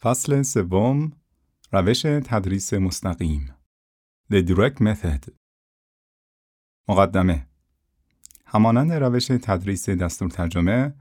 [0.00, 1.12] فصل سوم
[1.72, 3.54] روش تدریس مستقیم.
[4.32, 5.30] The Direct Method.
[6.88, 7.46] مقدمه.
[8.46, 10.94] همانند روش تدریس دستور ترجمه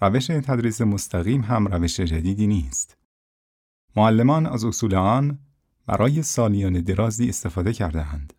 [0.00, 2.96] روش تدریس مستقیم هم روش جدیدی نیست.
[3.96, 5.38] معلمان از اصول آن
[5.86, 8.32] برای سالیان درازی استفاده کردهاند.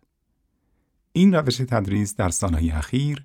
[1.12, 3.24] این روش تدریس در سالهای اخیر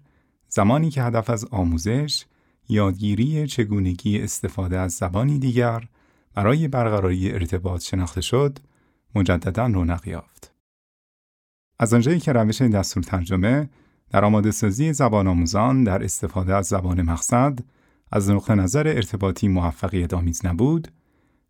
[0.49, 2.25] زمانی که هدف از آموزش
[2.69, 5.87] یادگیری چگونگی استفاده از زبانی دیگر
[6.37, 8.59] برای برقراری ارتباط شناخته شد،
[9.15, 10.53] مجددا رونق یافت.
[11.79, 13.69] از آنجایی که روش دستور ترجمه
[14.09, 17.59] در آماده سازی زبان آموزان در استفاده از زبان مقصد
[18.11, 20.87] از نقطه نظر ارتباطی موفقیت آمیز نبود،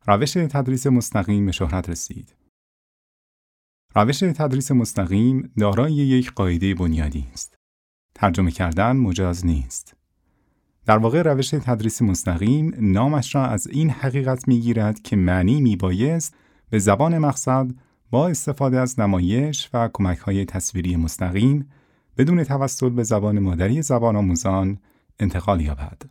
[0.05, 2.35] روش تدریس مستقیم به شهرت رسید.
[3.95, 7.55] روش تدریس مستقیم دارای یک قاعده بنیادی است.
[8.15, 9.95] ترجمه کردن مجاز نیست.
[10.87, 15.75] در واقع روش تدریس مستقیم نامش را از این حقیقت می گیرد که معنی می
[15.75, 16.35] بایست
[16.69, 17.71] به زبان مقصد
[18.11, 21.69] با استفاده از نمایش و کمک های تصویری مستقیم
[22.17, 24.77] بدون توسل به زبان مادری زبان آموزان
[25.19, 26.01] انتقال یابد.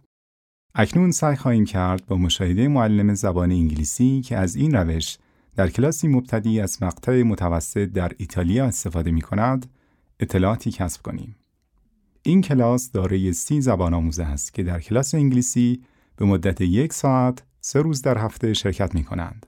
[0.74, 5.18] اکنون سعی خواهیم کرد با مشاهده معلم زبان انگلیسی که از این روش
[5.54, 9.66] در کلاسی مبتدی از مقطع متوسط در ایتالیا استفاده می کند،
[10.20, 11.36] اطلاعاتی کسب کنیم.
[12.26, 15.82] این کلاس دارای سی زبان آموزه است که در کلاس انگلیسی
[16.16, 19.46] به مدت یک ساعت سه روز در هفته شرکت می کنند.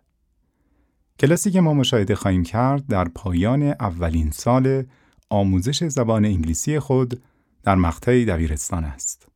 [1.18, 4.86] کلاسی که ما مشاهده خواهیم کرد در پایان اولین سال
[5.30, 7.22] آموزش زبان انگلیسی خود
[7.62, 9.28] در مقطع دبیرستان است.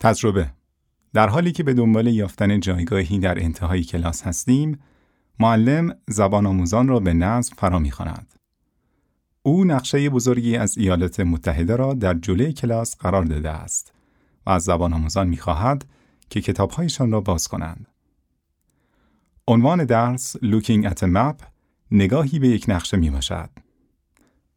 [0.00, 0.52] تجربه
[1.12, 4.78] در حالی که به دنبال یافتن جایگاهی در انتهای کلاس هستیم،
[5.40, 8.35] معلم زبان آموزان را به نظم فرا می‌خواند.
[9.46, 13.92] او نقشه بزرگی از ایالات متحده را در جلوی کلاس قرار داده است
[14.46, 15.84] و از زبان آموزان می خواهد
[16.30, 17.88] که کتابهایشان را باز کنند.
[19.48, 21.44] عنوان درس Looking at a Map
[21.90, 23.50] نگاهی به یک نقشه می باشد.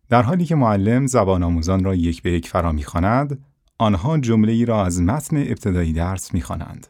[0.09, 3.46] در حالی که معلم زبان آموزان را یک به یک فرا می خواند،
[3.78, 6.88] آنها جمله ای را از متن ابتدایی درس می خوانند.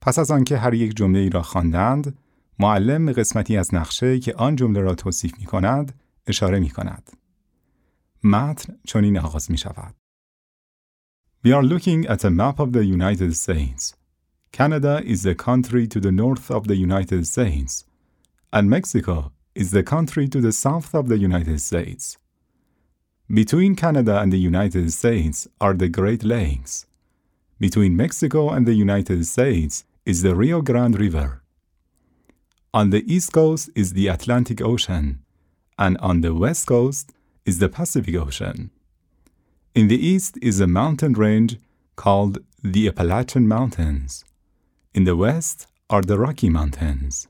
[0.00, 2.18] پس از آنکه هر یک جمله ای را خواندند،
[2.58, 5.99] معلم قسمتی از نقشه که آن جمله را توصیف می کند،
[6.29, 7.11] اشاره می کند.
[8.23, 9.95] متن چنین آغاز می شود.
[11.45, 13.93] We are looking at a map of the United States.
[14.51, 17.83] Canada is the country to the north of the United States,
[18.51, 22.17] and Mexico is the country to the south of the United States.
[23.27, 26.85] Between Canada and the United States are the Great Lakes.
[27.59, 31.41] Between Mexico and the United States is the Rio Grande River.
[32.73, 35.19] On the east coast is the Atlantic Ocean,
[35.79, 37.11] and on the west coast
[37.45, 38.71] is the Pacific Ocean.
[39.73, 41.59] In the east is a mountain range
[41.95, 44.23] called the Appalachian Mountains.
[44.93, 47.27] In the west are the Rocky Mountains.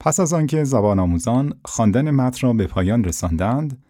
[0.00, 3.84] پس از آنکه زبان آموزان خواندن متن را به پایان رساندند،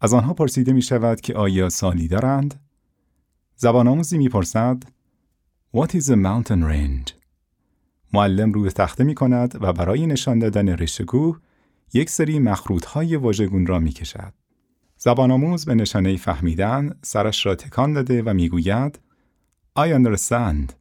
[0.00, 2.60] از آنها پرسیده می شود که آیا سالی دارند؟
[3.56, 4.82] زبان آموزی می پرسد
[5.76, 7.14] What is a mountain range?
[8.13, 11.39] معلم روی تخته می کند و برای نشان دادن رشته کوه
[11.93, 14.33] یک سری مخروط های واژگون را می کشد.
[14.97, 18.99] زبان آموز به نشانه فهمیدن سرش را تکان داده و می گوید
[19.79, 20.71] I understand.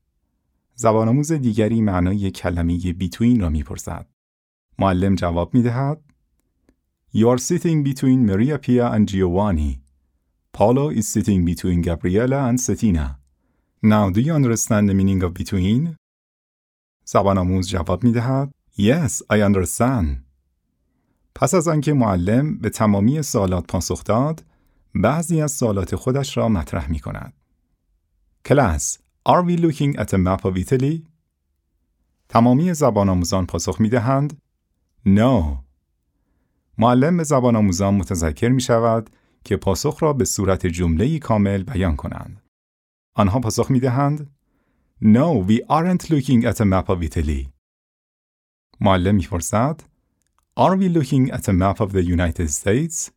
[0.75, 4.07] زبان آموز دیگری معنای کلمه between را می پرسد.
[4.79, 6.01] معلم جواب می دهد
[7.15, 9.81] You are sitting between Maria Pia and Giovanni.
[10.53, 13.19] Paulo is sitting between Gabriela and Settina.
[13.83, 15.97] Now do you understand the meaning of between?
[17.05, 20.25] زبان آموز جواب می دهد Yes, I understand.
[21.35, 24.45] پس از آنکه معلم به تمامی سوالات پاسخ داد،
[24.95, 27.33] بعضی از سوالات خودش را مطرح می کند.
[28.45, 28.99] کلاس
[29.29, 31.03] Are we looking at a map of Italy?
[32.29, 34.41] تمامی زبان آموزان پاسخ می دهند
[35.07, 35.65] No.
[36.79, 39.11] معلم به زبان آموزان متذکر می شود
[39.45, 42.43] که پاسخ را به صورت جمله کامل بیان کنند.
[43.15, 44.31] آنها پاسخ می دهند
[45.02, 47.50] No, we aren't looking at a map of Italy.
[48.82, 49.82] معلم میپرسد
[50.58, 53.12] Are we looking at a map of the United States?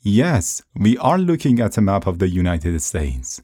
[0.00, 3.42] Yes, we are looking at a map of the United States.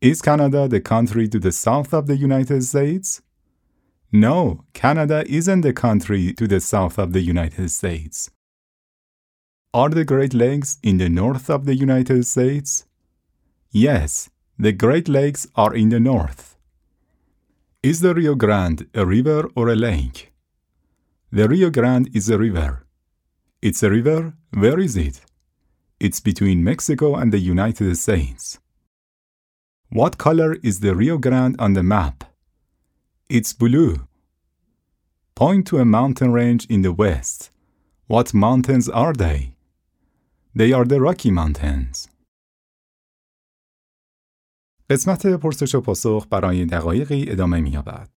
[0.00, 3.22] Is Canada the country to the south of the United States?
[4.10, 8.30] No, Canada isn't the country to the south of the United States.
[9.72, 12.84] Are the Great Lakes in the north of the United States?
[13.70, 14.28] Yes,
[14.59, 16.57] the Great Lakes are in the north.
[17.83, 20.33] Is the Rio Grande a river or a lake?
[21.31, 22.87] The Rio Grande is a river.
[23.61, 24.33] It's a river?
[24.51, 25.21] Where is it?
[25.99, 28.57] It's between Mexico and the United States.
[29.89, 32.23] What color is the Rio Grande on the map?
[33.29, 34.07] It's blue.
[35.35, 37.51] Point to a mountain range in the west.
[38.07, 39.53] What mountains are they?
[40.55, 42.09] They are the Rocky Mountains.
[44.89, 48.09] قسمت پرسش و پاسخ برای دقایقی ادامه می‌یابد.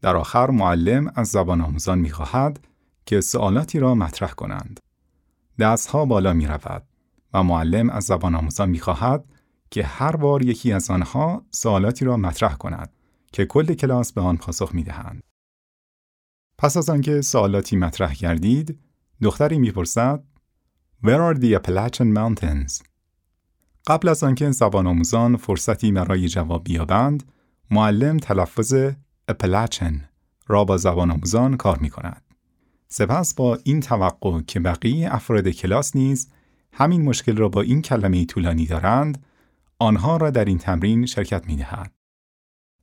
[0.00, 2.60] در آخر معلم از زبان آموزان می خواهد
[3.06, 4.80] که سوالاتی را مطرح کنند.
[5.58, 6.86] دستها بالا می رود
[7.34, 9.24] و معلم از زبان آموزان می خواهد
[9.70, 12.92] که هر بار یکی از آنها سوالاتی را مطرح کند
[13.32, 15.22] که کل کلاس به آن پاسخ می دهند.
[16.58, 18.78] پس از آنکه سوالاتی مطرح کردید،
[19.22, 20.24] دختری می‌پرسد
[21.04, 22.93] Where are the Appalachian Mountains?
[23.86, 27.22] قبل از آنکه زبان آموزان فرصتی برای جواب بیابند،
[27.70, 28.74] معلم تلفظ
[29.30, 29.94] Appalachian
[30.46, 32.22] را با زبان آموزان کار می کند.
[32.88, 36.28] سپس با این توقع که بقیه افراد کلاس نیز
[36.72, 39.24] همین مشکل را با این کلمه طولانی دارند،
[39.78, 41.92] آنها را در این تمرین شرکت می دهد.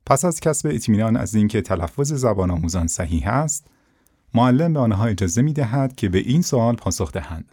[0.06, 3.66] پس از کسب اطمینان از اینکه تلفظ زبان آموزان صحیح است،
[4.34, 7.52] معلم به آنها اجازه می دهد که به این سوال پاسخ دهند.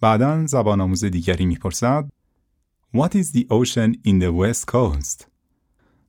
[0.00, 2.08] بعدا زبان آموز دیگری می پرسد
[2.94, 5.26] What is the ocean in the west coast?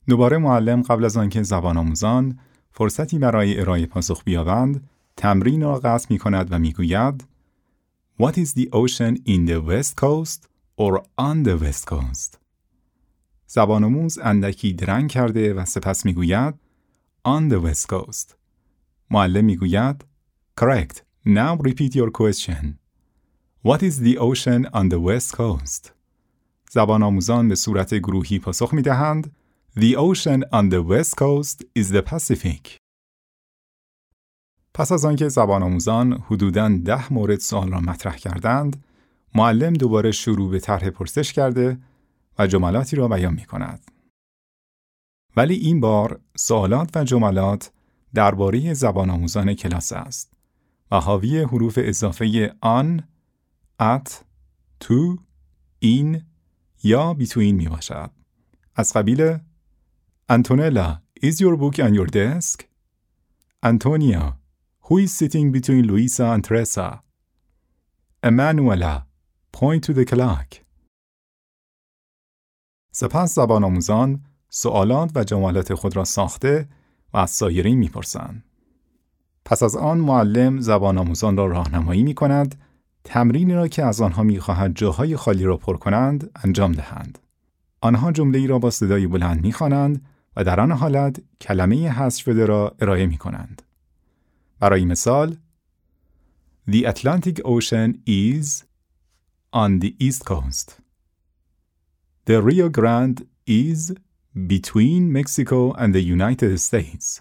[0.08, 2.38] دوباره معلم قبل از آنکه زبان آموزان
[2.70, 7.24] فرصتی برای ارائه پاسخ بیابند، تمرین را قطع می کند و می گوید
[8.20, 12.38] What is the ocean in the west coast or on the west coast?
[13.46, 16.54] زبان آموز اندکی درنگ کرده و سپس می گوید
[17.28, 18.34] On the west coast.
[19.10, 20.04] معلم می گوید
[20.60, 20.96] Correct.
[21.26, 22.78] Now repeat your question.
[23.62, 25.94] What is the ocean on the west coast?
[26.74, 29.36] زبان آموزان به صورت گروهی پاسخ می دهند
[29.78, 32.78] The ocean on the west coast is the Pacific.
[34.74, 38.84] پس از آنکه زبان آموزان حدوداً ده مورد سوال را مطرح کردند،
[39.34, 41.78] معلم دوباره شروع به طرح پرسش کرده
[42.38, 43.90] و جملاتی را بیان می کند.
[45.36, 47.70] ولی این بار سوالات و جملات
[48.14, 50.32] درباره زبان آموزان کلاس است
[50.90, 53.08] و حاوی حروف اضافه آن،
[53.80, 54.24] ات،
[54.80, 55.18] تو،
[55.78, 56.22] این
[56.84, 58.10] یا بیتوین می باشد.
[58.74, 59.38] از قبیل
[60.32, 62.64] Antonella, is your book on your desk?
[63.62, 64.36] Antonia,
[64.86, 67.02] who is sitting between Luisa and Teresa?
[68.22, 69.06] Emanuela,
[69.52, 70.64] point to the clock.
[72.92, 76.68] سپس زبان آموزان سوالات و جملات خود را ساخته
[77.12, 78.44] و از سایرین می‌پرسند.
[79.44, 82.63] پس از آن معلم زبان آموزان را راهنمایی می کند
[83.04, 87.18] تمرینی را که از آنها می‌خواهد جاهای خالی را پر کنند انجام دهند.
[87.80, 90.06] آنها جمله ای را با صدای بلند می‌خوانند
[90.36, 93.62] و در آن حالت کلمه حذف شده را ارائه می کنند.
[94.60, 95.36] برای مثال
[96.70, 98.64] The Atlantic Ocean is
[99.52, 100.80] on the east coast.
[102.26, 103.92] The Rio Grande is
[104.34, 107.20] between Mexico and the United States.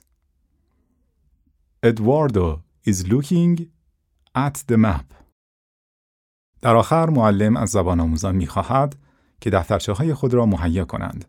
[1.83, 3.67] Eduardo is looking
[4.33, 5.12] at the map.
[6.63, 8.95] در آخر معلم از زبان آموزان می خواهد
[9.41, 11.25] که دفترچه های خود را مهیا کنند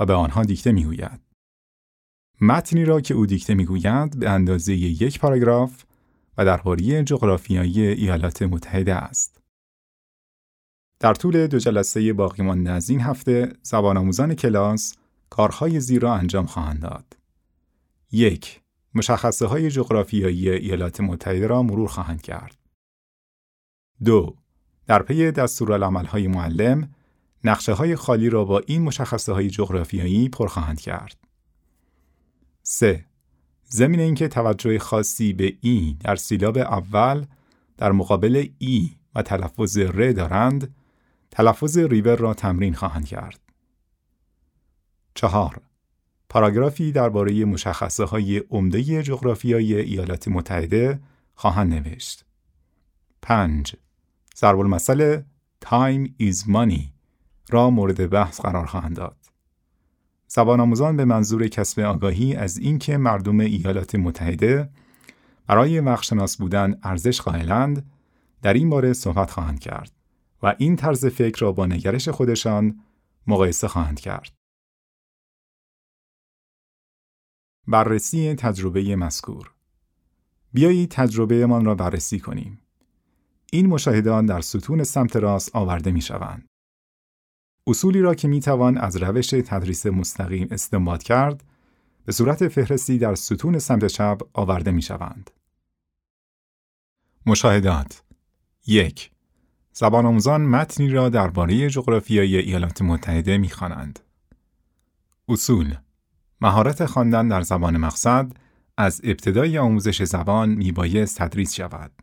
[0.00, 1.20] و به آنها دیکته می گوید.
[2.40, 5.84] متنی را که او دیکته می گوید به اندازه یک پاراگراف
[6.38, 9.40] و درباره جغرافیایی ایالات متحده است.
[11.00, 14.96] در طول دو جلسه باقی از این هفته زبان آموزان کلاس
[15.30, 17.16] کارهای زیر را انجام خواهند داد.
[18.12, 18.60] یک
[18.94, 22.56] مشخصه های جغرافیایی ایالات متحده را مرور خواهند کرد.
[24.04, 24.41] دو
[24.86, 26.94] در پی دستورالعمل های معلم
[27.44, 31.16] نقشه های خالی را با این مشخصه های جغرافیایی پر خواهند کرد.
[32.62, 33.04] 3.
[33.64, 37.26] زمین اینکه توجه خاصی به ای در سیلاب اول
[37.76, 40.74] در مقابل ای و تلفظ ر دارند،
[41.30, 43.40] تلفظ ریور را تمرین خواهند کرد.
[45.14, 45.60] 4.
[46.28, 51.00] پاراگرافی درباره مشخصه های عمده جغرافیایی ایالات متحده
[51.34, 52.24] خواهند نوشت.
[53.22, 53.76] 5.
[54.36, 55.22] ضرب المثل
[55.64, 56.82] time is money
[57.50, 59.16] را مورد بحث قرار خواهند داد.
[60.28, 64.70] زبان آموزان به منظور کسب آگاهی از اینکه مردم ایالات متحده
[65.46, 67.90] برای وقتشناس بودن ارزش قائلند
[68.42, 69.92] در این باره صحبت خواهند کرد
[70.42, 72.80] و این طرز فکر را با نگرش خودشان
[73.26, 74.32] مقایسه خواهند کرد.
[77.66, 79.54] بررسی تجربه مذکور
[80.52, 82.61] بیایید تجربهمان را بررسی کنیم.
[83.54, 86.48] این مشاهدان در ستون سمت راست آورده می شوند.
[87.66, 91.44] اصولی را که می توان از روش تدریس مستقیم استنباط کرد
[92.04, 95.30] به صورت فهرستی در ستون سمت چپ آورده می شوند.
[97.26, 98.02] مشاهدات
[98.66, 99.10] یک
[99.72, 104.00] زبان آموزان متنی را درباره جغرافیای ایالات متحده می خوانند.
[105.28, 105.74] اصول
[106.40, 108.32] مهارت خواندن در زبان مقصد
[108.76, 112.01] از ابتدای آموزش زبان میبایست تدریس شود.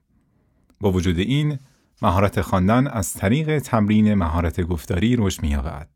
[0.79, 1.59] با وجود این،
[2.01, 5.89] مهارت خواندن از طریق تمرین مهارت گفتاری رشد می‌یابد.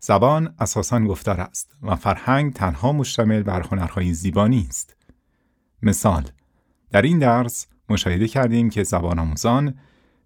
[0.00, 4.96] زبان اساساً گفتار است و فرهنگ تنها مشتمل بر هنرهای زیبانی است.
[5.82, 6.28] مثال
[6.90, 9.74] در این درس مشاهده کردیم که زبان آموزان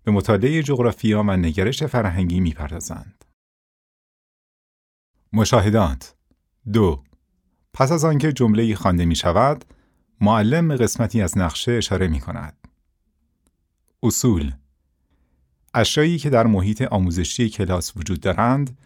[0.04, 3.24] به مطالعه جغرافیا و نگرش فرهنگی می‌پردازند.
[5.32, 6.14] مشاهدات
[6.72, 7.02] دو
[7.74, 9.64] پس از آنکه جمله خوانده می شود،
[10.20, 12.59] معلم قسمتی از نقشه اشاره می کند.
[14.02, 14.52] اصول
[15.74, 18.78] اشیایی که در محیط آموزشی کلاس وجود دارند،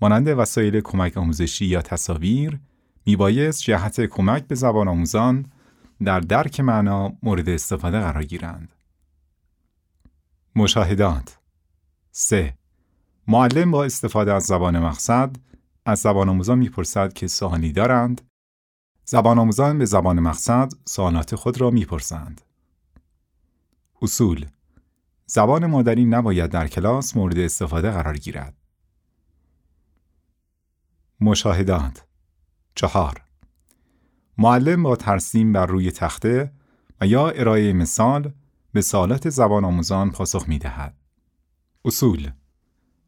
[0.00, 2.60] مانند وسایل کمک آموزشی یا تصاویر،
[3.06, 5.46] میبایست جهت کمک به زبان آموزان
[6.04, 8.74] در درک معنا مورد استفاده قرار گیرند.
[10.56, 11.38] مشاهدات
[12.10, 12.54] 3.
[13.28, 15.36] معلم با استفاده از زبان مقصد
[15.86, 18.20] از زبان آموزان می‌پرسد که سوالی دارند
[19.04, 22.40] زبان آموزان به زبان مقصد سوالات خود را می‌پرسند.
[24.02, 24.46] اصول
[25.34, 28.54] زبان مادری نباید در کلاس مورد استفاده قرار گیرد.
[31.20, 32.04] مشاهدات
[32.74, 33.22] چهار
[34.38, 36.52] معلم با ترسیم بر روی تخته
[37.00, 38.32] و یا ارائه مثال
[38.72, 40.94] به سوالات زبان آموزان پاسخ می دهد.
[41.84, 42.30] اصول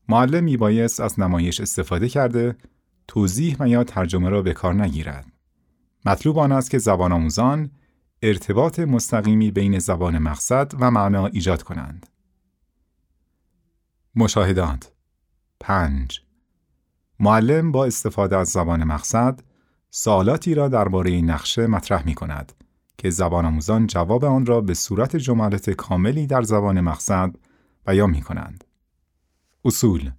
[0.08, 2.56] معلم می بایست از نمایش استفاده کرده
[3.08, 5.26] توضیح و یا ترجمه را به کار نگیرد.
[6.06, 7.70] مطلوب آن است که زبان آموزان
[8.22, 12.06] ارتباط مستقیمی بین زبان مقصد و معنا ایجاد کنند.
[14.16, 14.92] مشاهدات
[15.60, 16.20] 5.
[17.20, 19.40] معلم با استفاده از زبان مقصد
[19.90, 22.52] سوالاتی را درباره نقشه مطرح می کند
[22.98, 27.34] که زبان آموزان جواب آن را به صورت جملات کاملی در زبان مقصد
[27.86, 28.64] بیان می کنند.
[29.64, 30.10] اصول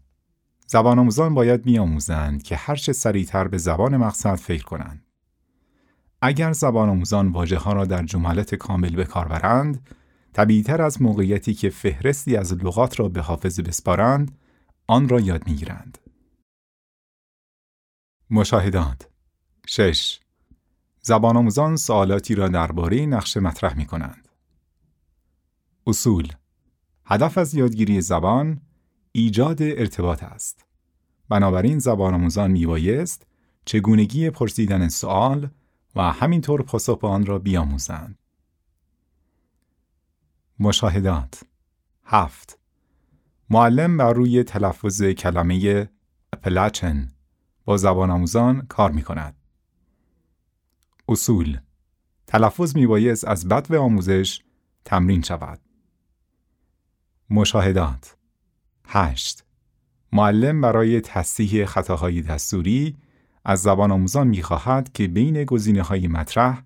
[0.68, 5.06] زبان آموزان باید بیاموزند که هرچه سریعتر به زبان مقصد فکر کنند.
[6.22, 9.88] اگر زبان آموزان واجه ها را در جملات کامل به کار برند،
[10.36, 14.38] طبیعیتر از موقعیتی که فهرستی از لغات را به حافظه بسپارند،
[14.88, 15.98] آن را یاد می‌گیرند.
[18.30, 19.10] مشاهدات
[19.68, 20.20] 6.
[21.02, 24.28] زبان آموزان سوالاتی را درباره نقشه مطرح می کنند.
[25.88, 26.28] اصول
[27.06, 28.62] هدف از یادگیری زبان
[29.12, 30.66] ایجاد ارتباط است.
[31.30, 33.28] بنابراین زبان آموزان میبایست
[33.66, 35.50] چگونگی پرسیدن سوال
[35.96, 38.25] و همینطور پاسخ آن را بیاموزند.
[40.60, 41.44] مشاهدات
[42.06, 42.60] هفت
[43.50, 45.90] معلم بر روی تلفظ کلمه
[46.34, 47.12] اپلچن
[47.66, 49.36] با زبان آموزان کار می کند.
[51.10, 51.60] اصول
[52.28, 54.42] تلفظ می بایست از بد و آموزش
[54.86, 55.60] تمرین شود.
[57.30, 58.18] مشاهدات
[58.86, 59.46] 8.
[60.12, 62.98] معلم برای تصحیح خطاهای دستوری
[63.46, 66.64] از زبان آموزان می خواهد که بین گزینه های مطرح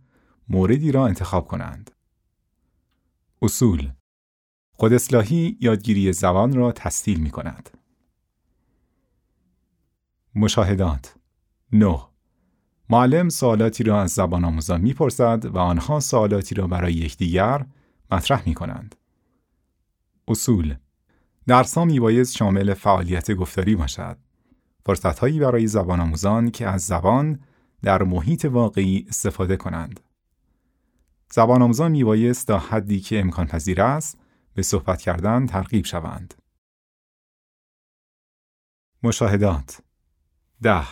[0.50, 1.92] موردی را انتخاب کنند.
[3.42, 3.92] اصول
[4.74, 7.70] خود اصلاحی یادگیری زبان را تسهیل می کند.
[10.36, 11.16] مشاهدات
[11.72, 12.00] 9.
[12.90, 17.66] معلم سوالاتی را از زبان آموزان می پرسد و آنها سوالاتی را برای یکدیگر
[18.12, 18.96] مطرح می کنند.
[20.28, 20.76] اصول
[21.48, 24.18] درسها میبایست شامل فعالیت گفتاری باشد.
[24.86, 27.40] فرصتهایی برای زبان آموزان که از زبان
[27.82, 30.00] در محیط واقعی استفاده کنند.
[31.32, 34.18] زبان آموزان میبایست تا حدی که امکان پذیر است
[34.54, 36.34] به صحبت کردن ترغیب شوند.
[39.04, 39.82] مشاهدات
[40.62, 40.88] ده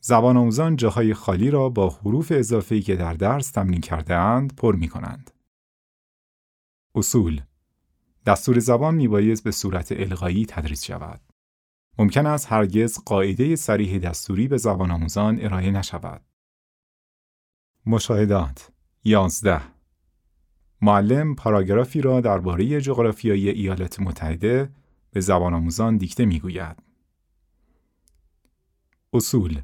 [0.00, 4.76] زبان آموزان جاهای خالی را با حروف اضافه‌ای که در درس تمرین کرده اند پر
[4.76, 5.30] می کنند.
[6.94, 7.42] اصول
[8.26, 11.20] دستور زبان میبایست به صورت الغایی تدریس شود.
[11.98, 16.22] ممکن است هرگز قاعده سریح دستوری به زبان آموزان ارائه نشود.
[17.86, 18.71] مشاهدات
[19.04, 19.62] 11
[20.80, 24.70] معلم پاراگرافی را درباره جغرافیای ایالات متحده
[25.10, 26.76] به زبان آموزان دیکته می‌گوید.
[29.12, 29.62] اصول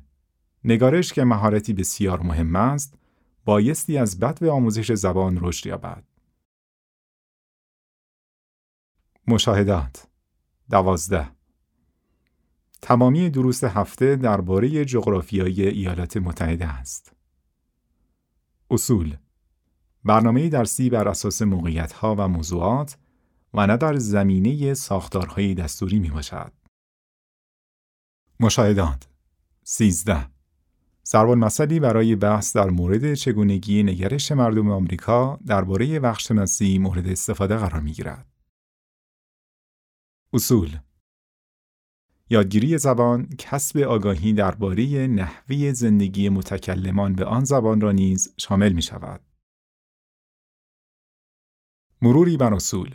[0.65, 2.99] نگارش که مهارتی بسیار مهم است،
[3.45, 6.05] بایستی از بد آموزش زبان رشد یابد.
[9.27, 10.07] مشاهدات
[10.71, 11.29] دوازده
[12.83, 17.13] تمامی دروس هفته درباره جغرافیای ایالات متحده است.
[18.71, 19.17] اصول
[20.09, 22.97] برنامه درسی بر اساس موقعیت‌ها و موضوعات
[23.55, 26.53] و نه در زمینه ساختارهای دستوری می باشد.
[28.41, 29.09] مشاهدات
[29.65, 30.27] 13
[31.05, 37.81] ضرب مسئلی برای بحث در مورد چگونگی نگرش مردم آمریکا درباره وقتشناسی مورد استفاده قرار
[37.81, 38.27] می گیرد.
[40.33, 40.79] اصول
[42.31, 48.83] یادگیری زبان کسب آگاهی درباره نحوه زندگی متکلمان به آن زبان را نیز شامل می
[48.83, 49.28] شود.
[52.03, 52.95] مروری بر اصول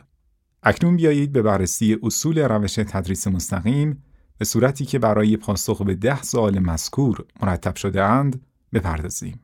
[0.63, 4.03] اکنون بیایید به بررسی اصول روش تدریس مستقیم
[4.37, 9.39] به صورتی که برای پاسخ به ده سوال مذکور مرتب شده اند بپردازیم.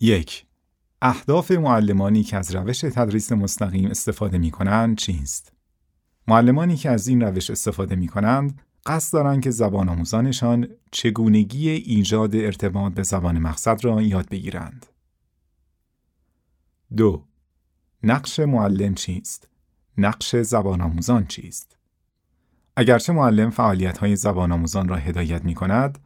[0.00, 0.46] یک
[1.02, 5.52] اهداف معلمانی که از روش تدریس مستقیم استفاده می کنند چیست؟
[6.28, 12.36] معلمانی که از این روش استفاده می کنند قصد دارند که زبان آموزانشان چگونگی ایجاد
[12.36, 14.86] ارتباط به زبان مقصد را یاد بگیرند.
[16.96, 17.24] دو
[18.04, 19.48] نقش معلم چیست؟
[19.98, 21.76] نقش زبان آموزان چیست؟
[22.76, 25.98] اگرچه معلم فعالیت های زبان آموزان را هدایت می کند،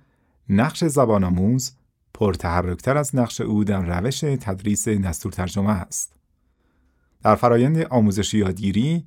[0.49, 1.73] نقش زبان آموز
[2.15, 6.13] پرتحرکتر از نقش او در روش تدریس دستور ترجمه است.
[7.23, 9.07] در فرایند آموزش یادگیری،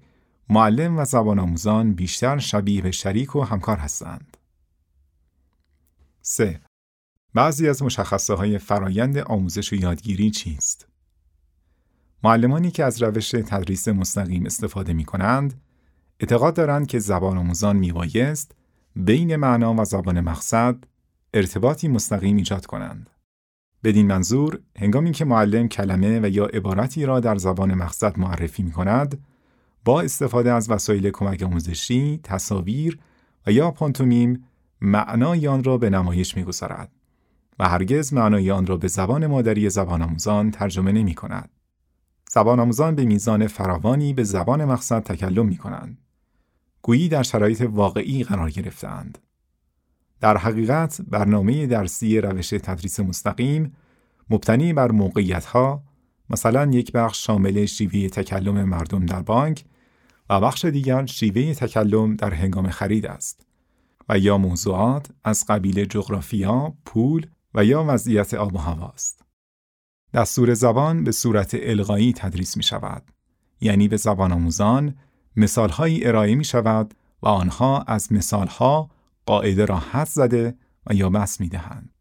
[0.49, 4.37] معلم و زبان آموزان بیشتر شبیه به شریک و همکار هستند.
[6.21, 6.61] 3.
[7.33, 10.88] بعضی از مشخصه های فرایند آموزش و یادگیری چیست؟
[12.23, 15.61] معلمانی که از روش تدریس مستقیم استفاده می کنند،
[16.19, 18.55] اعتقاد دارند که زبان آموزان می بایست
[18.95, 20.75] بین معنا و زبان مقصد
[21.33, 23.09] ارتباطی مستقیم ایجاد کنند.
[23.83, 28.71] بدین منظور، هنگامی که معلم کلمه و یا عبارتی را در زبان مقصد معرفی می
[28.71, 29.25] کند،
[29.85, 32.99] با استفاده از وسایل کمک آموزشی، تصاویر
[33.47, 34.45] و یا پانتومیم
[34.81, 36.91] معنای آن را به نمایش می‌گذارد
[37.59, 41.49] و هرگز معنای آن را به زبان مادری زبان آموزان ترجمه نمی کند.
[42.31, 45.97] زبان آموزان به میزان فراوانی به زبان مقصد تکلم می کنند.
[46.81, 49.17] گویی در شرایط واقعی قرار گرفتند.
[50.21, 53.75] در حقیقت برنامه درسی روش تدریس مستقیم
[54.29, 55.83] مبتنی بر موقعیت ها
[56.29, 59.65] مثلا یک بخش شامل شیوه تکلم مردم در بانک
[60.29, 63.45] و بخش دیگر شیوه تکلم در هنگام خرید است
[64.09, 69.28] و یا موضوعات از قبیل جغرافیا، پول و یا وضعیت آب و هوا است.
[70.13, 73.03] دستور زبان به صورت الغایی تدریس می شود.
[73.61, 74.95] یعنی به زبان آموزان
[75.35, 78.89] مثالهایی ارائه می شود و آنها از مثالها
[79.25, 80.55] قاعده را حد زده
[80.87, 81.93] و یا بس می دهند.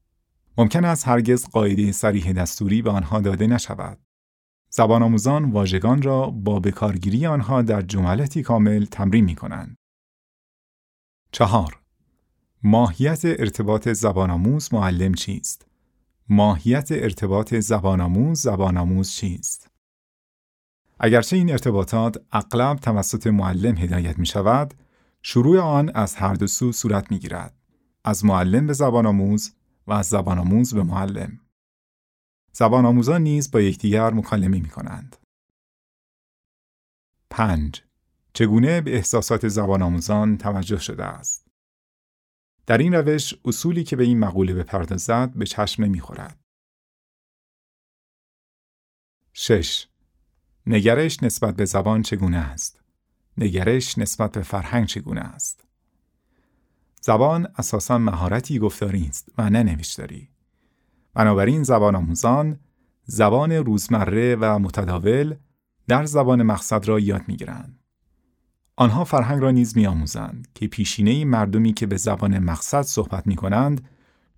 [0.58, 3.98] ممکن است هرگز قاعده سریح دستوری به آنها داده نشود.
[4.70, 9.76] زبان آموزان واژگان را با بکارگیری آنها در جملاتی کامل تمرین می کنند.
[11.32, 11.78] چهار
[12.62, 15.67] ماهیت ارتباط زبان آموز معلم چیست؟
[16.30, 19.70] ماهیت ارتباط زبان آموز زبان آموز چیست؟
[21.00, 24.74] اگرچه این ارتباطات اغلب توسط معلم هدایت می شود،
[25.22, 27.54] شروع آن از هر دو سو صورت می گیرد.
[28.04, 29.52] از معلم به زبان آموز
[29.86, 31.40] و از زبان آموز به معلم.
[32.52, 35.16] زبان آموزان نیز با یکدیگر مکالمه می کنند.
[37.30, 37.82] 5.
[38.32, 41.47] چگونه به احساسات زبان آموزان توجه شده است؟
[42.68, 46.40] در این روش اصولی که به این مقوله بپردازد به چشم نمی‌خورد.
[49.32, 49.86] 6.
[50.66, 52.80] نگرش نسبت به زبان چگونه است؟
[53.38, 55.64] نگرش نسبت به فرهنگ چگونه است؟
[57.00, 60.28] زبان اساسا مهارتی گفتاری است و نه نوشتاری.
[61.14, 62.60] بنابراین زبان آموزان
[63.04, 65.36] زبان روزمره و متداول
[65.86, 67.77] در زبان مقصد را یاد می‌گیرند.
[68.80, 73.88] آنها فرهنگ را نیز میآموزند که پیشینه مردمی که به زبان مقصد صحبت می کنند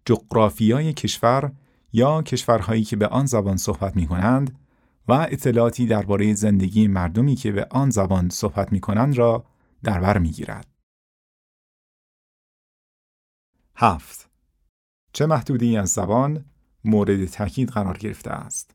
[0.05, 1.53] جغرافیای کشور
[1.93, 4.59] یا کشورهایی که به آن زبان صحبت می کنند
[5.09, 9.45] و اطلاعاتی درباره زندگی مردمی که به آن زبان صحبت می کنند را
[9.83, 10.67] در بر می گیرد.
[13.77, 14.31] هفت
[15.13, 16.45] چه محدودی از زبان
[16.85, 18.75] مورد تاکید قرار گرفته است؟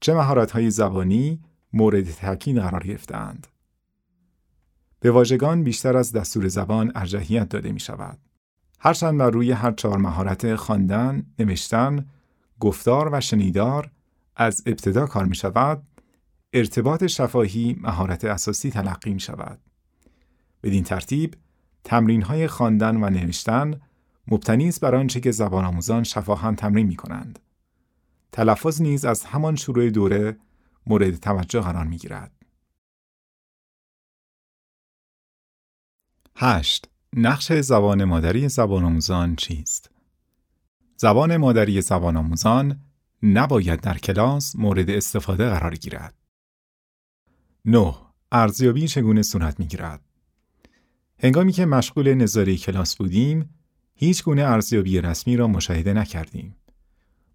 [0.00, 1.40] چه مهارت‌های زبانی
[1.72, 3.46] مورد تاکید قرار گرفتهاند؟
[5.00, 8.18] به واژگان بیشتر از دستور زبان ارجحیت داده می شود.
[8.78, 12.06] هرچند بر روی هر چهار مهارت خواندن، نوشتن،
[12.60, 13.90] گفتار و شنیدار
[14.36, 15.82] از ابتدا کار می شود،
[16.52, 19.58] ارتباط شفاهی مهارت اساسی تلقی می شود.
[20.62, 21.34] بدین ترتیب،
[21.84, 23.80] تمرین های خواندن و نوشتن
[24.28, 27.38] مبتنی است بر آنچه که زبان آموزان شفاهن تمرین می کنند.
[28.32, 30.36] تلفظ نیز از همان شروع دوره
[30.86, 32.39] مورد توجه قرار می گیرد.
[36.42, 36.88] 8.
[37.16, 39.90] نقش زبان مادری زبان آموزان چیست؟
[40.96, 42.80] زبان مادری زبان آموزان
[43.22, 46.14] نباید در کلاس مورد استفاده قرار گیرد.
[47.64, 47.94] 9.
[48.32, 50.00] ارزیابی چگونه صورت می گیرد؟
[51.18, 53.54] هنگامی که مشغول نظاری کلاس بودیم،
[53.94, 56.56] هیچ گونه ارزیابی رسمی را مشاهده نکردیم.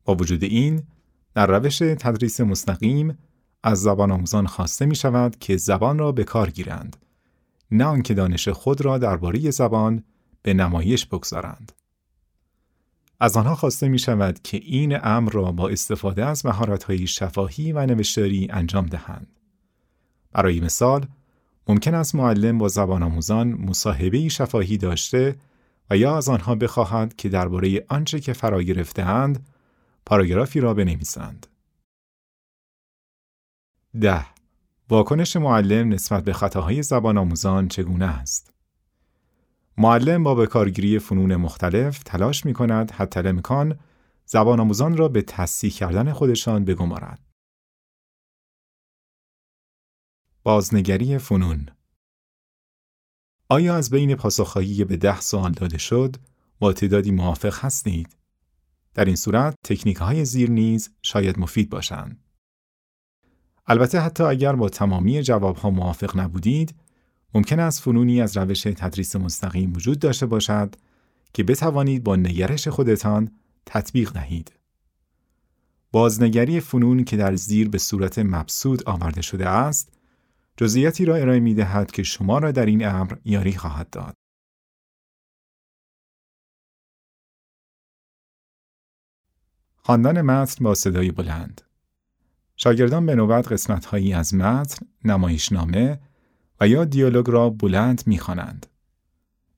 [0.05, 0.83] با وجود این،
[1.33, 3.17] در روش تدریس مستقیم
[3.63, 7.04] از زبان آموزان خواسته می شود که زبان را به کار گیرند
[7.71, 10.03] نه آنکه دانش خود را درباره زبان
[10.41, 11.71] به نمایش بگذارند.
[13.19, 17.85] از آنها خواسته می شود که این امر را با استفاده از مهارت‌های شفاهی و
[17.85, 19.39] نوشتاری انجام دهند.
[20.31, 21.07] برای مثال،
[21.67, 25.35] ممکن است معلم با زبان آموزان مصاحبه شفاهی داشته
[25.89, 29.45] و یا از آنها بخواهد که درباره آنچه که فرا گرفتهاند
[30.05, 31.47] پاراگرافی را بنویسند.
[34.01, 34.25] ده
[34.89, 38.53] واکنش معلم نسبت به خطاهای زبان آموزان چگونه است؟
[39.77, 43.79] معلم با به کارگیری فنون مختلف تلاش می کند حتی امکان
[44.25, 47.19] زبان آموزان را به تصحیح کردن خودشان بگمارد.
[50.43, 51.65] بازنگری فنون
[53.49, 56.15] آیا از بین پاسخهایی به ده سوال داده شد
[56.59, 58.15] با تعدادی موافق هستید؟
[58.93, 62.24] در این صورت تکنیک های زیر نیز شاید مفید باشند.
[63.67, 66.75] البته حتی اگر با تمامی جواب ها موافق نبودید،
[67.33, 70.75] ممکن است فنونی از روش تدریس مستقیم وجود داشته باشد
[71.33, 73.31] که بتوانید با نگرش خودتان
[73.65, 74.51] تطبیق دهید.
[75.91, 79.93] بازنگری فنون که در زیر به صورت مبسود آورده شده است،
[80.57, 84.13] جزئیاتی را ارائه می دهد که شما را در این امر یاری خواهد داد.
[89.75, 91.61] خواندن متن با صدای بلند
[92.65, 95.99] شاگردان به نوبت قسمتهایی از متن، نمایشنامه
[96.61, 98.65] و یا دیالوگ را بلند می‌خوانند.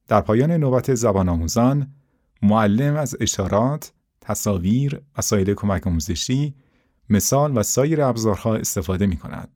[0.07, 1.95] در پایان نوبت زبان آموزان،
[2.41, 6.55] معلم از اشارات، تصاویر، وسایل کمک آموزشی،
[7.09, 9.49] مثال و سایر ابزارها استفاده می کند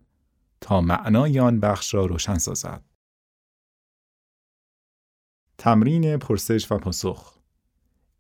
[0.62, 2.84] تا معنای آن بخش را روشن سازد.
[5.58, 7.38] تمرین پرسش و پاسخ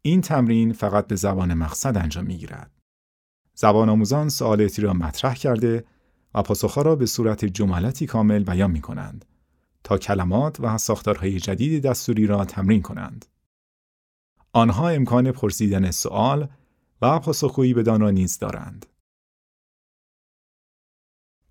[0.01, 2.80] این تمرین فقط به زبان مقصد انجام می گیرد.
[3.53, 5.85] زبان آموزان سوالاتی را مطرح کرده
[6.33, 9.25] و پاسخها را به صورت جملاتی کامل بیان می کنند
[9.83, 13.25] تا کلمات و ساختارهای جدید دستوری را تمرین کنند.
[14.53, 16.49] آنها امکان پرسیدن سوال
[17.01, 18.85] و پاسخگویی بدان را نیز دارند.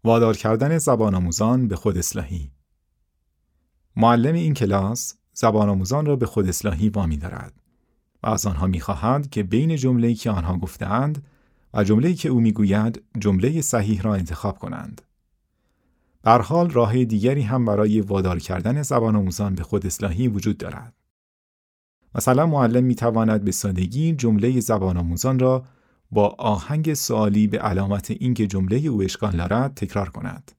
[0.05, 2.53] وادار کردن زبان آموزان به خود اصلاحی
[3.97, 7.53] معلم این کلاس زبان آموزان را به خود اصلاحی وامی دارد
[8.23, 11.27] و از آنها می‌خواهد که بین جمله‌ای که آنها گفتند
[11.75, 15.03] و جمله‌ای که او می‌گوید جمله صحیح را انتخاب کنند.
[16.23, 20.95] بر حال راه دیگری هم برای وادار کردن زبان آموزان به خود اصلاحی وجود دارد.
[22.15, 25.65] مثلا معلم می تواند به سادگی جمله زبان آموزان را
[26.11, 30.53] با آهنگ سوالی به علامت اینکه جمله او اشکال دارد تکرار کند.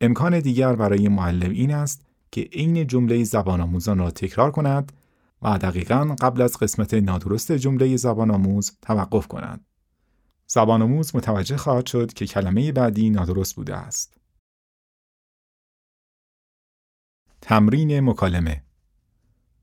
[0.00, 4.92] امکان دیگر برای معلم این است که عین جمله زبان آموزان را تکرار کند
[5.42, 9.60] و دقیقا قبل از قسمت نادرست جمله زبان آموز توقف کند.
[10.52, 14.16] زبان آموز متوجه خواهد شد که کلمه بعدی نادرست بوده است.
[17.40, 18.64] تمرین مکالمه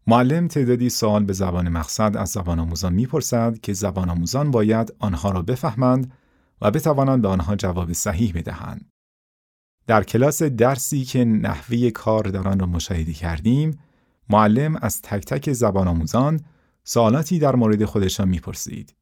[0.07, 5.31] معلم تعدادی سوال به زبان مقصد از زبان آموزان می‌پرسد که زبان آموزان باید آنها
[5.31, 6.13] را بفهمند
[6.61, 8.89] و بتوانند به آنها جواب صحیح بدهند.
[9.87, 13.79] در کلاس درسی که نحوه کار در آن را مشاهده کردیم،
[14.29, 16.45] معلم از تک تک زبان آموزان
[16.83, 18.93] سوالاتی در مورد خودشان می‌پرسید.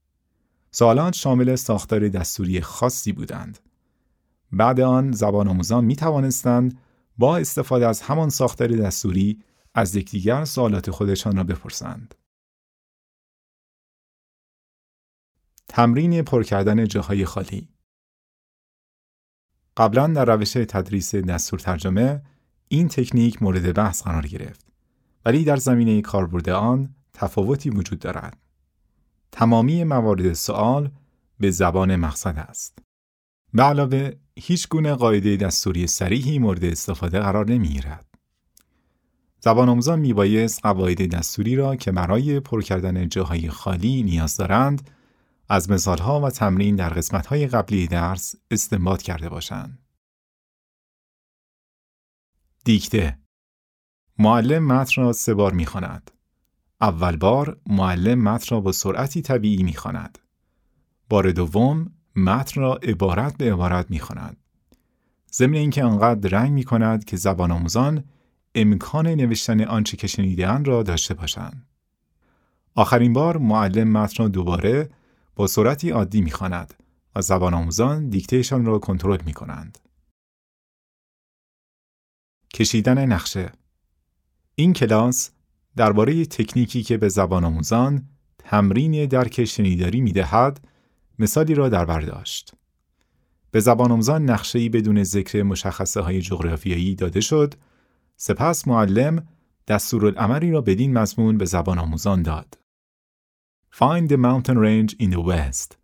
[0.77, 3.59] سوالات شامل ساختار دستوری خاصی بودند.
[4.51, 6.79] بعد آن زبان آموزان می توانستند
[7.17, 12.15] با استفاده از همان ساختار دستوری از یکدیگر سوالات خودشان را بپرسند.
[15.67, 17.69] تمرین پر کردن جاهای خالی
[19.77, 22.21] قبلا در روش تدریس دستور ترجمه
[22.67, 24.65] این تکنیک مورد بحث قرار گرفت
[25.25, 28.44] ولی در زمینه کاربرد آن تفاوتی وجود دارد.
[29.35, 30.91] تمامی موارد سوال
[31.39, 32.79] به زبان مقصد است.
[33.53, 38.05] به علاوه هیچ گونه قاعده دستوری سریحی مورد استفاده قرار نمی گیرد.
[39.39, 44.89] زبان آموزان می بایست قواعد دستوری را که برای پر کردن جاهای خالی نیاز دارند
[45.49, 49.79] از مثالها و تمرین در قسمتهای قبلی درس استنباط کرده باشند.
[52.65, 53.19] دیکته
[54.19, 55.65] معلم متن را سه بار می
[56.81, 60.17] اول بار معلم متن را با سرعتی طبیعی می‌خواند.
[61.09, 64.37] بار دوم متن را عبارت به عبارت می‌خواند.
[65.33, 68.03] ضمن اینکه آنقدر رنگ می کند که زبان آموزان
[68.55, 71.67] امکان نوشتن آنچه که شنیدهاند را داشته باشند.
[72.75, 74.89] آخرین بار معلم متن را دوباره
[75.35, 76.73] با سرعتی عادی می‌خواند
[77.15, 79.77] و زبان آموزان دیکتهشان را کنترل می کنند.
[82.53, 83.51] کشیدن نقشه
[84.55, 85.31] این کلاس
[85.75, 90.67] درباره تکنیکی که به زبان آموزان تمرین درک شنیداری می دهد،
[91.19, 92.53] مثالی را در برداشت.
[93.51, 97.53] به زبان آموزان نقشه‌ای بدون ذکر مشخصه های جغرافیایی داده شد
[98.17, 99.27] سپس معلم
[99.67, 102.57] دستورالعملی را بدین مضمون به زبان آموزان داد.
[103.73, 105.77] Find the mountain range in the west.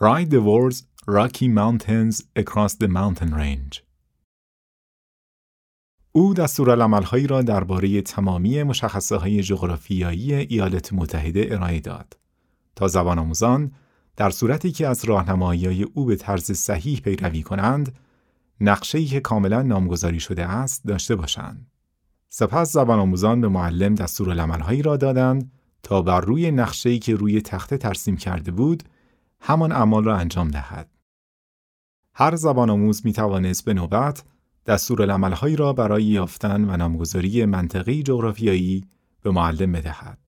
[0.00, 3.87] Write the words Rocky Mountains across the mountain range.
[6.18, 12.16] او دستورالعملهایی را درباره تمامی مشخصه های جغرافیایی ایالات متحده ارائه داد
[12.76, 13.72] تا زبان آموزان
[14.16, 17.94] در صورتی که از راهنمایی او به طرز صحیح پیروی کنند
[18.60, 21.66] نقشه‌ای که کاملا نامگذاری شده است داشته باشند.
[22.28, 25.52] سپس زبان آموزان به معلم دستورالعملهایی را دادند
[25.82, 28.82] تا بر روی نقشه‌ای که روی تخته ترسیم کرده بود
[29.40, 30.88] همان اعمال را انجام دهد.
[32.14, 34.24] هر زبان آموز می توانست به نوبت
[34.68, 38.84] دستورالعملهایی را برای یافتن و نامگذاری منطقی جغرافیایی
[39.22, 40.18] به معلم بدهد.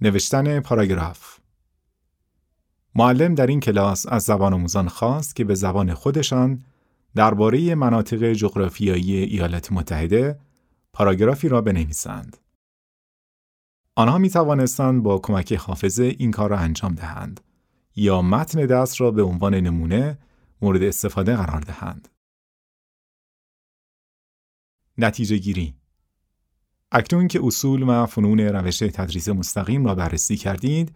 [0.00, 1.38] نوشتن پاراگراف
[2.94, 6.64] معلم در این کلاس از زبان آموزان خواست که به زبان خودشان
[7.14, 10.38] درباره مناطق جغرافیایی ایالات متحده
[10.92, 12.36] پاراگرافی را بنویسند.
[13.96, 17.40] آنها می توانستند با کمک حافظه این کار را انجام دهند
[17.96, 20.18] یا متن دست را به عنوان نمونه
[20.62, 22.08] مورد استفاده قرار دهند.
[24.98, 25.74] نتیجه گیری
[26.92, 30.94] اکنون که اصول و فنون روش تدریس مستقیم را بررسی کردید،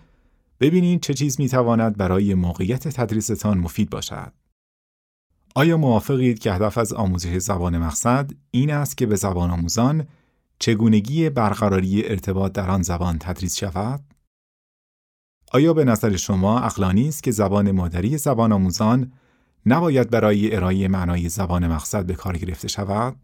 [0.61, 4.33] ببینید چه چیز می تواند برای موقعیت تدریستان مفید باشد.
[5.55, 10.07] آیا موافقید که هدف از آموزش زبان مقصد این است که به زبان آموزان
[10.59, 14.01] چگونگی برقراری ارتباط در آن زبان تدریس شود؟
[15.53, 19.13] آیا به نظر شما اقلانی است که زبان مادری زبان آموزان
[19.67, 23.17] نباید برای ارائه معنای زبان مقصد به کار گرفته شود؟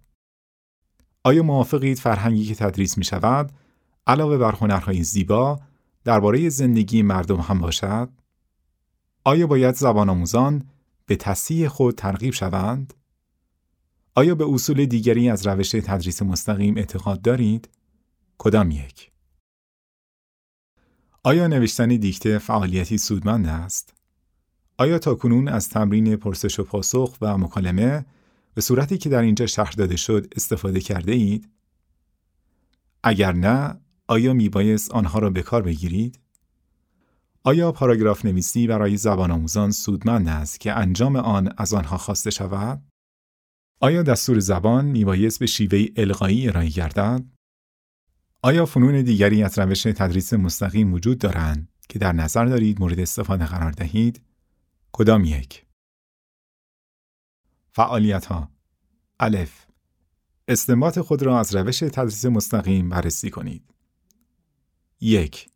[1.25, 3.53] آیا موافقید فرهنگی که تدریس می شود
[4.07, 5.61] علاوه بر هنرهای زیبا
[6.05, 8.09] درباره زندگی مردم هم باشد؟
[9.25, 10.65] آیا باید زبان آموزان
[11.07, 12.95] به تصحیح خود ترغیب شوند؟
[14.15, 17.69] آیا به اصول دیگری از روش تدریس مستقیم اعتقاد دارید؟
[18.39, 19.11] کدام یک؟
[21.23, 24.00] آیا نوشتن دیکته فعالیتی سودمند است؟
[24.81, 28.07] آیا تا کنون از تمرین پرسش و پاسخ و مکالمه
[28.55, 31.49] به صورتی که در اینجا شرح داده شد استفاده کرده اید؟
[33.03, 36.21] اگر نه، آیا میبایست آنها را به کار بگیرید؟
[37.45, 42.83] آیا پاراگراف نویسی برای زبان آموزان سودمند است که انجام آن از آنها خواسته شود؟
[43.81, 47.25] آیا دستور زبان میبایست به شیوه القایی ارائه گردد؟
[48.43, 53.47] آیا فنون دیگری از روش تدریس مستقیم وجود دارند که در نظر دارید مورد استفاده
[53.47, 54.30] قرار دهید؟
[55.01, 55.65] کدام یک؟
[57.73, 58.51] فعالیت ها
[59.21, 59.67] الف
[60.49, 63.75] استنباط خود را از روش تدریس مستقیم بررسی کنید.
[65.01, 65.49] یک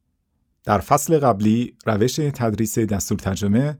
[0.64, 3.78] در فصل قبلی روش تدریس دستور ترجمه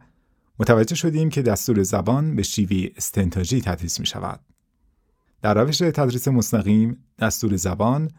[0.58, 4.40] متوجه شدیم که دستور زبان به شیوه استنتاجی تدریس می شود.
[5.42, 8.10] در روش تدریس مستقیم دستور زبان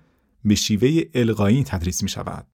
[0.45, 2.47] به شیوه القایی تدریس می شود.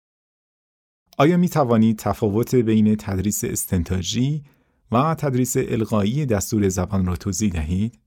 [1.18, 4.44] آیا می توانید تفاوت بین تدریس استنتاجی
[4.92, 8.00] و تدریس القایی دستور زبان را توضیح دهید؟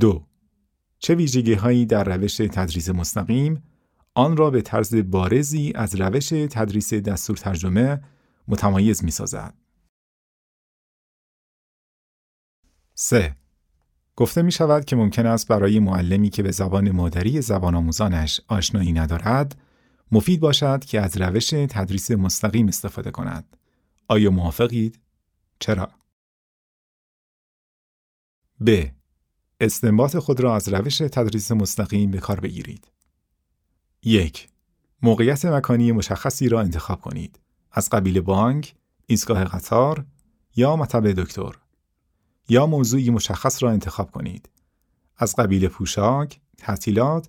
[0.00, 0.26] دو
[0.98, 3.62] چه ویژگی هایی در روش تدریس مستقیم
[4.14, 8.00] آن را به طرز بارزی از روش تدریس دستور ترجمه
[8.48, 9.54] متمایز می سازد.
[12.94, 13.36] 3.
[14.16, 18.92] گفته می شود که ممکن است برای معلمی که به زبان مادری زبان آموزانش آشنایی
[18.92, 19.60] ندارد
[20.12, 23.56] مفید باشد که از روش تدریس مستقیم استفاده کند.
[24.10, 25.00] آیا موافقید؟
[25.58, 25.90] چرا؟
[28.66, 28.86] ب.
[29.60, 32.88] استنباط خود را از روش تدریس مستقیم به کار بگیرید.
[34.02, 34.48] یک
[35.02, 37.40] موقعیت مکانی مشخصی را انتخاب کنید.
[37.72, 38.74] از قبیل بانک،
[39.06, 40.06] ایستگاه قطار
[40.56, 41.52] یا مطب دکتر.
[42.48, 44.48] یا موضوعی مشخص را انتخاب کنید.
[45.16, 47.28] از قبیل پوشاک، تعطیلات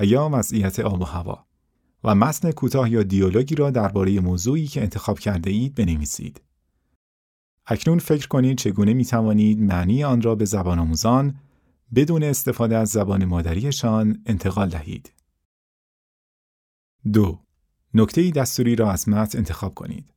[0.00, 1.49] و یا وضعیت آب و هوا.
[2.04, 6.40] و متن کوتاه یا دیالوگی را درباره موضوعی که انتخاب کرده اید بنویسید.
[7.66, 11.34] اکنون فکر کنید چگونه می توانید معنی آن را به زبان آموزان
[11.94, 15.12] بدون استفاده از زبان مادریشان انتقال دهید.
[17.12, 17.38] دو
[17.94, 20.12] نکته دستوری را از متن انتخاب کنید.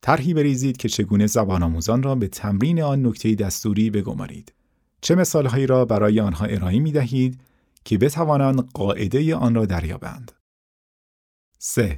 [0.00, 4.52] طرحی بریزید که چگونه زبان آموزان را به تمرین آن نکته دستوری بگمارید.
[5.00, 7.40] چه مثالهایی را برای آنها ارائه می دهید
[7.84, 10.32] که بتوانند قاعده آن را دریابند.
[11.62, 11.96] 3.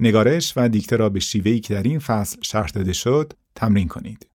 [0.00, 4.29] نگارش و دیکته را به شیوهی که در این فصل شرح داده شد تمرین کنید.